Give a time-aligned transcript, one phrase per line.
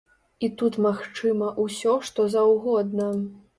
[0.45, 3.11] І тут магчыма ўсё што заўгодна.